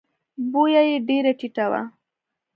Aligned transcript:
بویه 0.51 0.81
یې 0.89 0.97
ډېره 1.07 1.31
ټیټه 1.39 1.65
وه. 1.71 1.81